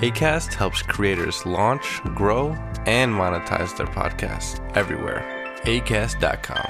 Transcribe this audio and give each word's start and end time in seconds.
ACAST 0.00 0.54
helps 0.54 0.82
creators 0.82 1.44
launch, 1.44 2.00
grow, 2.14 2.56
and 2.86 3.12
monetize 3.12 3.76
their 3.76 3.86
podcasts 3.86 4.58
everywhere. 4.74 5.22
ACAST.com. 5.64 6.64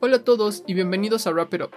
Hola 0.00 0.16
a 0.16 0.24
todos 0.24 0.64
y 0.66 0.74
bienvenidos 0.74 1.28
a 1.28 1.30
Wrap 1.30 1.54
It 1.54 1.62
Up, 1.62 1.70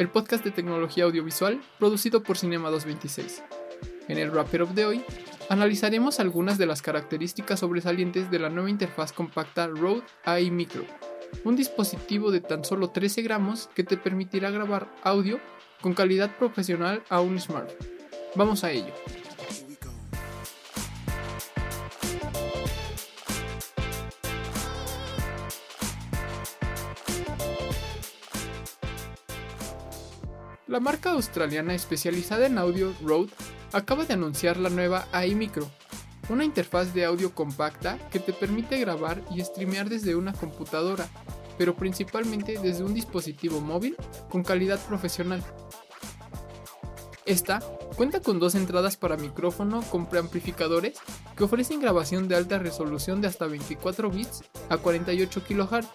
el 0.00 0.08
podcast 0.08 0.42
de 0.42 0.50
tecnología 0.50 1.04
audiovisual 1.04 1.62
producido 1.78 2.24
por 2.24 2.36
Cinema 2.36 2.70
226. 2.70 3.44
En 4.08 4.18
el 4.18 4.32
Wrap 4.32 4.52
It 4.52 4.62
Up 4.62 4.74
de 4.74 4.84
hoy, 4.84 5.04
analizaremos 5.48 6.18
algunas 6.18 6.58
de 6.58 6.66
las 6.66 6.82
características 6.82 7.60
sobresalientes 7.60 8.32
de 8.32 8.40
la 8.40 8.48
nueva 8.48 8.68
interfaz 8.68 9.12
compacta 9.12 9.68
Rode 9.68 10.02
AI 10.24 10.50
Micro, 10.50 10.82
un 11.44 11.56
dispositivo 11.56 12.30
de 12.30 12.40
tan 12.40 12.64
solo 12.64 12.90
13 12.90 13.22
gramos 13.22 13.68
que 13.74 13.84
te 13.84 13.96
permitirá 13.96 14.50
grabar 14.50 14.88
audio 15.02 15.40
con 15.80 15.94
calidad 15.94 16.36
profesional 16.36 17.02
a 17.08 17.20
un 17.20 17.40
smartphone. 17.40 17.88
Vamos 18.36 18.64
a 18.64 18.70
ello. 18.70 18.92
La 30.66 30.80
marca 30.80 31.10
australiana 31.10 31.72
especializada 31.74 32.46
en 32.46 32.58
audio 32.58 32.92
Rode 33.00 33.30
acaba 33.72 34.04
de 34.06 34.14
anunciar 34.14 34.56
la 34.56 34.70
nueva 34.70 35.06
AI 35.12 35.36
Micro, 35.36 35.70
una 36.28 36.44
interfaz 36.44 36.94
de 36.94 37.04
audio 37.04 37.34
compacta 37.34 37.98
que 38.10 38.20
te 38.20 38.32
permite 38.32 38.78
grabar 38.78 39.22
y 39.34 39.42
streamear 39.42 39.88
desde 39.88 40.16
una 40.16 40.32
computadora, 40.32 41.06
pero 41.58 41.76
principalmente 41.76 42.58
desde 42.58 42.84
un 42.84 42.94
dispositivo 42.94 43.60
móvil 43.60 43.96
con 44.30 44.42
calidad 44.42 44.80
profesional. 44.86 45.42
Esta 47.26 47.60
cuenta 47.96 48.20
con 48.20 48.38
dos 48.38 48.54
entradas 48.54 48.96
para 48.96 49.16
micrófono 49.16 49.82
con 49.82 50.06
preamplificadores 50.06 50.98
que 51.36 51.44
ofrecen 51.44 51.80
grabación 51.80 52.28
de 52.28 52.36
alta 52.36 52.58
resolución 52.58 53.20
de 53.20 53.28
hasta 53.28 53.46
24 53.46 54.10
bits 54.10 54.44
a 54.68 54.76
48 54.76 55.42
kHz, 55.42 55.86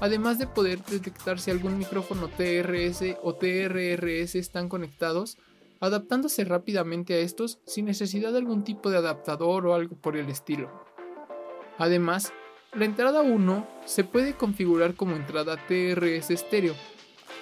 además 0.00 0.38
de 0.38 0.46
poder 0.46 0.82
detectar 0.84 1.38
si 1.38 1.50
algún 1.50 1.76
micrófono 1.76 2.28
TRS 2.28 3.16
o 3.22 3.34
TRRS 3.34 4.36
están 4.36 4.68
conectados, 4.68 5.36
adaptándose 5.82 6.44
rápidamente 6.44 7.12
a 7.12 7.18
estos 7.18 7.60
sin 7.66 7.84
necesidad 7.84 8.32
de 8.32 8.38
algún 8.38 8.64
tipo 8.64 8.90
de 8.90 8.96
adaptador 8.96 9.66
o 9.66 9.74
algo 9.74 9.96
por 9.96 10.16
el 10.16 10.30
estilo. 10.30 10.70
Además, 11.76 12.32
la 12.72 12.86
entrada 12.86 13.20
1 13.20 13.68
se 13.84 14.04
puede 14.04 14.34
configurar 14.34 14.94
como 14.94 15.14
entrada 15.16 15.58
TRS 15.66 16.30
estéreo, 16.30 16.74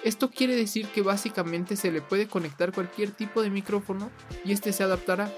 esto 0.03 0.31
quiere 0.31 0.55
decir 0.55 0.87
que 0.87 1.03
básicamente 1.03 1.75
se 1.75 1.91
le 1.91 2.01
puede 2.01 2.27
conectar 2.27 2.71
cualquier 2.71 3.11
tipo 3.11 3.43
de 3.43 3.51
micrófono 3.51 4.09
y 4.43 4.51
este 4.51 4.73
se 4.73 4.83
adaptará. 4.83 5.31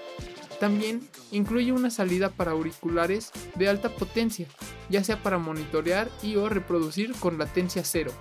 También 0.59 1.01
incluye 1.31 1.73
una 1.73 1.89
salida 1.89 2.29
para 2.29 2.51
auriculares 2.51 3.31
de 3.55 3.67
alta 3.67 3.89
potencia, 3.89 4.47
ya 4.89 5.03
sea 5.03 5.21
para 5.21 5.37
monitorear 5.37 6.09
y 6.21 6.37
o 6.37 6.47
reproducir 6.47 7.11
con 7.19 7.37
latencia 7.37 7.83
cero. 7.83 8.13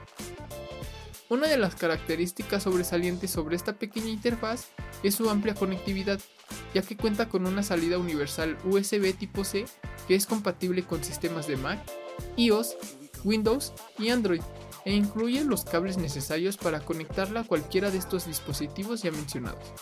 Una 1.33 1.49
de 1.49 1.57
las 1.57 1.75
características 1.77 2.65
sobresalientes 2.65 3.31
sobre 3.31 3.57
esta 3.57 3.73
pequeña 3.73 4.09
interfaz 4.11 4.67
es 5.03 5.15
su 5.15 5.31
amplia 5.31 5.55
conectividad, 5.55 6.21
ya 6.75 6.83
que 6.83 6.95
cuenta 6.95 7.31
con 7.31 7.47
una 7.47 7.63
salida 7.63 7.97
universal 7.97 8.59
USB 8.67 9.17
tipo 9.17 9.43
C 9.43 9.65
que 10.07 10.15
es 10.15 10.27
compatible 10.27 10.83
con 10.83 11.03
sistemas 11.03 11.47
de 11.47 11.57
Mac, 11.57 11.81
iOS, 12.37 12.77
Windows 13.25 13.73
y 13.99 14.11
Android 14.11 14.43
e 14.85 14.93
incluye 14.93 15.43
los 15.43 15.65
cables 15.65 15.97
necesarios 15.97 16.59
para 16.59 16.81
conectarla 16.81 17.41
a 17.41 17.45
cualquiera 17.45 17.91
de 17.91 17.97
estos 17.97 18.27
dispositivos 18.27 19.01
ya 19.01 19.11
mencionados. 19.11 19.73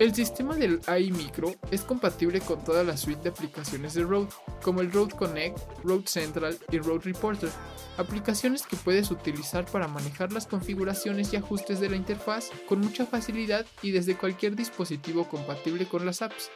El 0.00 0.14
sistema 0.14 0.56
del 0.56 0.80
AI 0.86 1.10
Micro 1.10 1.52
es 1.70 1.82
compatible 1.82 2.40
con 2.40 2.64
toda 2.64 2.82
la 2.84 2.96
suite 2.96 3.20
de 3.20 3.28
aplicaciones 3.28 3.92
de 3.92 4.02
Rode, 4.02 4.30
como 4.62 4.80
el 4.80 4.90
Rode 4.90 5.14
Connect, 5.14 5.58
Rode 5.84 6.06
Central 6.06 6.58
y 6.72 6.78
Rode 6.78 7.12
Reporter, 7.12 7.50
aplicaciones 7.98 8.62
que 8.62 8.78
puedes 8.78 9.10
utilizar 9.10 9.66
para 9.66 9.88
manejar 9.88 10.32
las 10.32 10.46
configuraciones 10.46 11.34
y 11.34 11.36
ajustes 11.36 11.80
de 11.80 11.90
la 11.90 11.96
interfaz 11.96 12.48
con 12.66 12.80
mucha 12.80 13.04
facilidad 13.04 13.66
y 13.82 13.90
desde 13.90 14.16
cualquier 14.16 14.56
dispositivo 14.56 15.28
compatible 15.28 15.86
con 15.86 16.06
las 16.06 16.22
apps. 16.22 16.50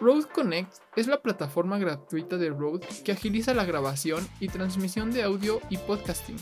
Rode 0.00 0.26
Connect 0.34 0.78
es 0.96 1.06
la 1.06 1.22
plataforma 1.22 1.78
gratuita 1.78 2.38
de 2.38 2.50
Rode 2.50 2.88
que 3.04 3.12
agiliza 3.12 3.54
la 3.54 3.64
grabación 3.64 4.26
y 4.40 4.48
transmisión 4.48 5.12
de 5.12 5.22
audio 5.22 5.60
y 5.70 5.76
podcasting, 5.76 6.38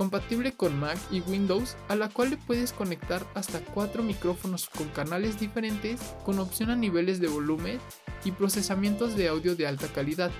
compatible 0.00 0.52
con 0.52 0.80
Mac 0.80 0.96
y 1.10 1.20
Windows, 1.20 1.76
a 1.88 1.94
la 1.94 2.08
cual 2.08 2.30
le 2.30 2.38
puedes 2.38 2.72
conectar 2.72 3.22
hasta 3.34 3.60
4 3.60 4.02
micrófonos 4.02 4.70
con 4.70 4.88
canales 4.88 5.38
diferentes 5.38 6.00
con 6.24 6.38
opción 6.38 6.70
a 6.70 6.74
niveles 6.74 7.20
de 7.20 7.28
volumen 7.28 7.78
y 8.24 8.30
procesamientos 8.30 9.14
de 9.14 9.28
audio 9.28 9.56
de 9.56 9.66
alta 9.66 9.88
calidad. 9.88 10.30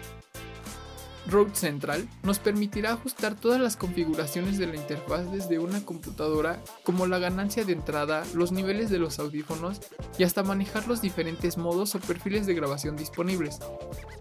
Rode 1.30 1.54
Central 1.54 2.08
nos 2.22 2.38
permitirá 2.38 2.92
ajustar 2.92 3.34
todas 3.34 3.60
las 3.60 3.76
configuraciones 3.76 4.58
de 4.58 4.66
la 4.66 4.76
interfaz 4.76 5.30
desde 5.30 5.58
una 5.58 5.84
computadora, 5.84 6.62
como 6.82 7.06
la 7.06 7.18
ganancia 7.18 7.64
de 7.64 7.72
entrada, 7.72 8.24
los 8.34 8.52
niveles 8.52 8.90
de 8.90 8.98
los 8.98 9.18
audífonos 9.18 9.80
y 10.18 10.24
hasta 10.24 10.42
manejar 10.42 10.88
los 10.88 11.00
diferentes 11.00 11.56
modos 11.56 11.94
o 11.94 12.00
perfiles 12.00 12.46
de 12.46 12.54
grabación 12.54 12.96
disponibles. 12.96 13.60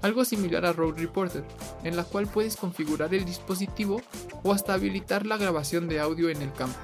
Algo 0.02 0.24
similar 0.24 0.66
a 0.66 0.74
Rode 0.74 1.02
Reporter, 1.02 1.44
en 1.84 1.96
la 1.96 2.04
cual 2.04 2.28
puedes 2.28 2.56
configurar 2.56 3.14
el 3.14 3.26
dispositivo 3.26 4.02
o 4.44 4.54
hasta 4.54 4.74
habilitar 4.74 5.26
la 5.26 5.38
grabación 5.38 5.88
de 5.88 6.00
audio 6.00 6.30
en 6.30 6.42
el 6.42 6.54
campo. 6.54 6.78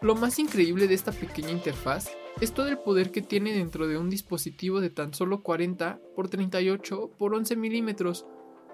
Lo 0.00 0.14
más 0.14 0.38
increíble 0.38 0.86
de 0.86 0.94
esta 0.94 1.10
pequeña 1.10 1.50
interfaz 1.50 2.08
es 2.40 2.52
todo 2.52 2.68
el 2.68 2.78
poder 2.78 3.10
que 3.10 3.22
tiene 3.22 3.52
dentro 3.52 3.88
de 3.88 3.98
un 3.98 4.10
dispositivo 4.10 4.80
de 4.80 4.90
tan 4.90 5.12
solo 5.12 5.42
40 5.42 6.00
x 6.16 6.30
38 6.30 7.10
x 7.12 7.14
11 7.18 7.56
milímetros, 7.56 8.26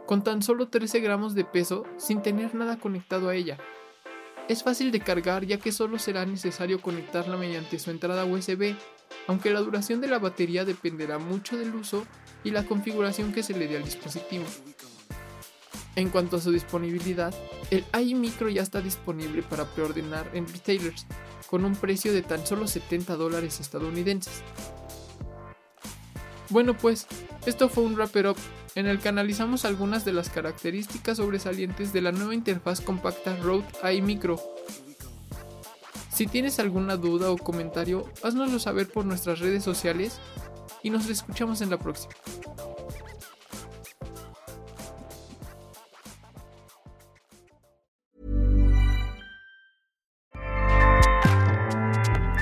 con 0.06 0.22
tan 0.22 0.42
solo 0.42 0.68
13 0.68 1.00
gramos 1.00 1.34
de 1.34 1.44
peso 1.44 1.84
sin 1.96 2.20
tener 2.20 2.54
nada 2.54 2.78
conectado 2.78 3.28
a 3.28 3.34
ella. 3.34 3.58
Es 4.48 4.62
fácil 4.62 4.92
de 4.92 5.00
cargar 5.00 5.46
ya 5.46 5.56
que 5.56 5.72
solo 5.72 5.98
será 5.98 6.26
necesario 6.26 6.82
conectarla 6.82 7.38
mediante 7.38 7.78
su 7.78 7.90
entrada 7.90 8.26
USB, 8.26 8.74
aunque 9.26 9.50
la 9.50 9.60
duración 9.60 10.02
de 10.02 10.08
la 10.08 10.18
batería 10.18 10.66
dependerá 10.66 11.18
mucho 11.18 11.56
del 11.56 11.74
uso 11.74 12.04
y 12.42 12.50
la 12.50 12.64
configuración 12.66 13.32
que 13.32 13.42
se 13.42 13.56
le 13.56 13.66
dé 13.66 13.78
al 13.78 13.84
dispositivo. 13.84 14.44
En 15.96 16.08
cuanto 16.08 16.36
a 16.36 16.40
su 16.40 16.50
disponibilidad, 16.50 17.32
el 17.70 17.84
AI 17.92 18.14
Micro 18.14 18.48
ya 18.48 18.62
está 18.62 18.80
disponible 18.80 19.42
para 19.42 19.64
preordenar 19.64 20.28
en 20.34 20.46
retailers, 20.46 21.06
con 21.48 21.64
un 21.64 21.76
precio 21.76 22.12
de 22.12 22.22
tan 22.22 22.44
solo 22.46 22.66
70 22.66 23.14
dólares 23.16 23.60
estadounidenses. 23.60 24.42
Bueno 26.50 26.76
pues, 26.76 27.06
esto 27.46 27.68
fue 27.68 27.84
un 27.84 27.94
Wrap 27.94 28.16
Up 28.16 28.36
en 28.74 28.86
el 28.86 28.98
que 28.98 29.08
analizamos 29.08 29.64
algunas 29.64 30.04
de 30.04 30.12
las 30.12 30.30
características 30.30 31.18
sobresalientes 31.18 31.92
de 31.92 32.00
la 32.00 32.12
nueva 32.12 32.34
interfaz 32.34 32.80
compacta 32.80 33.36
Rode 33.36 33.64
AI 33.82 34.02
Micro. 34.02 34.40
Si 36.12 36.26
tienes 36.26 36.58
alguna 36.58 36.96
duda 36.96 37.30
o 37.30 37.38
comentario, 37.38 38.08
haznoslo 38.22 38.58
saber 38.58 38.88
por 38.88 39.04
nuestras 39.04 39.40
redes 39.40 39.64
sociales 39.64 40.18
y 40.82 40.90
nos 40.90 41.08
escuchamos 41.08 41.60
en 41.60 41.70
la 41.70 41.78
próxima. 41.78 42.14